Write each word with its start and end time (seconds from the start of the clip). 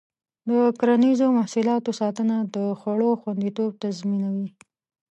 د 0.49 0.51
کرنیزو 0.79 1.27
محصولاتو 1.37 1.91
ساتنه 2.01 2.37
د 2.55 2.57
خوړو 2.79 3.09
خوندیتوب 3.21 3.71
تضمینوي. 3.83 4.49